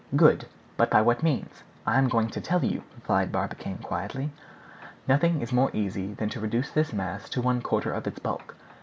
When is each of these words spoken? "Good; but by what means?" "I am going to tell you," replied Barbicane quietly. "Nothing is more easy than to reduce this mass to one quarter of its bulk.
"Good; 0.15 0.47
but 0.77 0.89
by 0.89 1.03
what 1.03 1.21
means?" 1.21 1.61
"I 1.85 1.99
am 1.99 2.09
going 2.09 2.29
to 2.29 2.41
tell 2.41 2.65
you," 2.65 2.81
replied 2.95 3.31
Barbicane 3.31 3.77
quietly. 3.83 4.31
"Nothing 5.07 5.41
is 5.43 5.53
more 5.53 5.69
easy 5.75 6.15
than 6.15 6.29
to 6.29 6.39
reduce 6.39 6.71
this 6.71 6.91
mass 6.91 7.29
to 7.29 7.39
one 7.39 7.61
quarter 7.61 7.91
of 7.93 8.07
its 8.07 8.17
bulk. 8.17 8.55